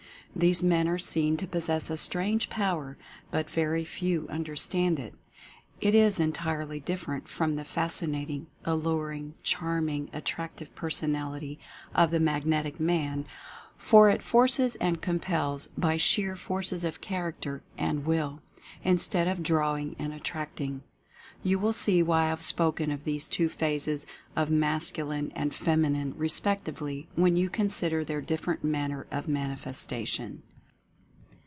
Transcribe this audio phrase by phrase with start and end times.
[0.33, 2.97] These men are seen to possess a strange power,
[3.31, 5.13] but very few understand it.
[5.81, 11.59] It is entirely different from the fascinating, alluring, charming, at tractive personality
[11.93, 13.25] of the "Magnetic" man,
[13.77, 17.63] for it Establishing a Mentative Centre 179 forces, and compels by sheer force of character
[17.77, 18.41] and Will,
[18.85, 20.81] instead of drawing and attracting.
[21.43, 24.05] You will see why I have spoken of these two phases
[24.35, 30.43] as Mascu line and Feminine respectively when you consider their different manner of manifestation.